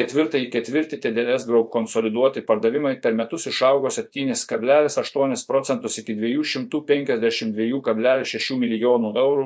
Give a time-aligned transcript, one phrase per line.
[0.00, 9.44] Ketvirtąjį ketvirtį TDS Group konsoliduoti pardavimai per metus išaugo 7,8 procentus iki 252,6 milijonų eurų,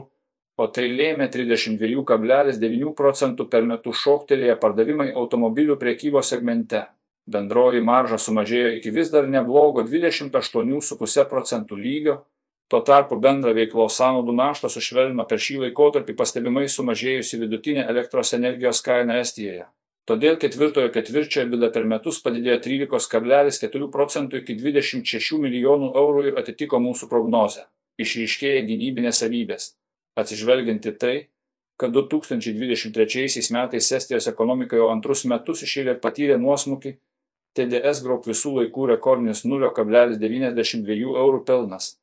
[0.55, 6.85] o tai lėmė 32,9 procentų per metus šoktelėję pardavimai automobilių priekybos segmente.
[7.27, 12.31] Bendroji marža sumažėjo iki vis dar neblogo 28,5 procentų lygio,
[12.71, 18.79] tuo tarpu bendrą veiklos sąnaudų naštą sušvelnino per šį laikotarpį pastebimai sumažėjusi vidutinė elektros energijos
[18.87, 19.67] kaina Estijoje.
[20.05, 26.81] Todėl ketvirtojo ketvirčio EBITDA per metus padidėjo 13,4 procentų iki 26 milijonų eurų ir atitiko
[26.87, 27.65] mūsų prognozę.
[28.05, 29.71] Išryškėja gynybinės savybės.
[30.21, 31.15] Atsižvelgiant į tai,
[31.81, 36.95] kad 2023 metais Estijos ekonomika jau antrus metus išėlė patyrė nuosmukį,
[37.57, 41.95] TDS Group visų laikų rekordinis 0,92 eurų pelnas,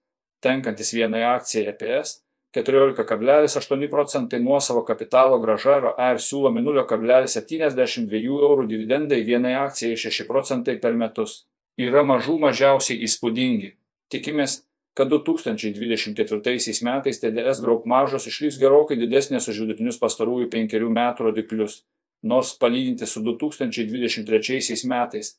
[0.41, 2.17] tenkantis vienai akcijai EPS
[2.55, 5.77] 14,8 procentai nuosavo kapitalo graža
[6.11, 11.45] ir siūlomi 0,72 eurų dividendai vienai akcijai 6 procentai per metus.
[11.79, 13.71] Yra mažų mažiausiai įspūdingi.
[14.11, 14.57] Tikimės,
[14.93, 21.85] kad 2024 metais TDS Group maržos išliks gerokai didesnės už vidutinius pastarųjų penkerių metų rodiklius,
[22.21, 25.37] nors palyginti su 2023 metais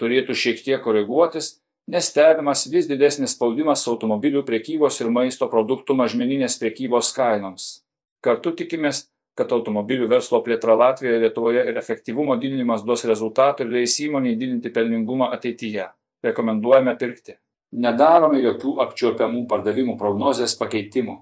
[0.00, 6.56] turėtų šiek tiek koreguotis nes stebimas vis didesnis spaudimas automobilių prekybos ir maisto produktų mažmeninės
[6.60, 7.84] prekybos kainoms.
[8.24, 9.04] Kartu tikimės,
[9.36, 14.72] kad automobilių verslo plėtra Latvijoje, Lietuvoje ir efektyvumo didinimas duos rezultatų ir leis įmoniai didinti
[14.72, 15.90] pelningumą ateityje.
[16.24, 17.36] Rekomenduojame pirkti.
[17.84, 21.18] Nedarome jokių apčiuopiamų pardavimų prognozės pakeitimų.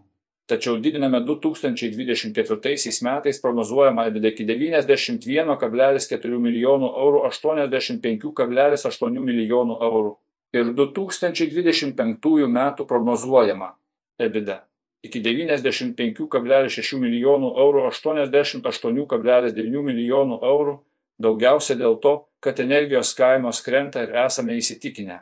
[0.46, 10.12] Tačiau didiname 2024 metais prognozuojamą iki 91,4 milijonų eurų 85,8 milijonų eurų
[10.52, 13.72] ir 2025 metų prognozuojama
[14.20, 14.60] EBITDA
[15.02, 20.84] iki 95,6 milijonų eurų 88,9 milijonų eurų,
[21.22, 25.18] daugiausia dėl to, kad energijos kainos krenta ir esame įsitikinę,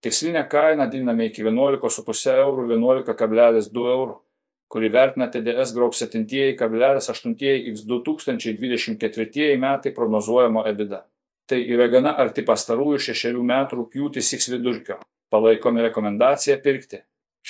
[0.00, 4.16] Tikslinę kainą didiname iki 11,5 eurų 11,2 eurų,
[4.70, 7.34] kurį vertina TDS Group 7,8
[7.72, 11.00] x 2024 metai prognozuojamo EBITDA.
[11.50, 15.00] Tai yra gana arti pastarųjų šešerių metų rūpjūtis X vidurkio.
[15.34, 17.00] Palaikome rekomendaciją pirkti.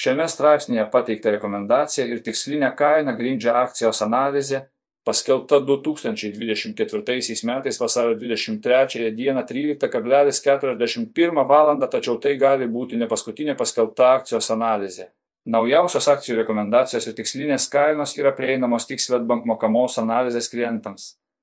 [0.01, 4.63] Šiame straipsnėje pateikta rekomendacija ir tikslinė kaina grindžia akcijos analizė,
[5.05, 11.73] paskelbta 2024 metais vasario 23 dieną 13,41 val.
[11.97, 15.11] tačiau tai gali būti ne paskutinė paskelbta akcijos analizė.
[15.47, 21.17] Naujausios akcijų rekomendacijos ir tikslinės kainos yra prieinamos tik Svetbank mokamos analizės klientams.